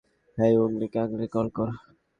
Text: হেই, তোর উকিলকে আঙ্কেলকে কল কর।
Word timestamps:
হেই, 0.37 0.53
তোর 0.55 0.63
উকিলকে 0.67 0.97
আঙ্কেলকে 0.99 1.27
কল 1.35 1.47
কর। 1.55 1.69